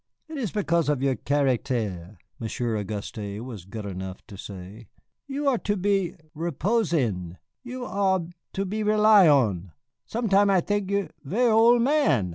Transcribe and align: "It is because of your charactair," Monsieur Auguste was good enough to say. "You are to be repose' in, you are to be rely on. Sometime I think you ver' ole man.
"It 0.27 0.39
is 0.39 0.51
because 0.51 0.89
of 0.89 1.03
your 1.03 1.13
charactair," 1.15 2.17
Monsieur 2.39 2.75
Auguste 2.75 3.39
was 3.41 3.65
good 3.65 3.85
enough 3.85 4.25
to 4.25 4.35
say. 4.35 4.87
"You 5.27 5.47
are 5.47 5.59
to 5.59 5.77
be 5.77 6.15
repose' 6.33 6.91
in, 6.91 7.37
you 7.61 7.85
are 7.85 8.21
to 8.53 8.65
be 8.65 8.81
rely 8.81 9.27
on. 9.27 9.73
Sometime 10.07 10.49
I 10.49 10.59
think 10.59 10.89
you 10.89 11.09
ver' 11.23 11.51
ole 11.51 11.77
man. 11.77 12.29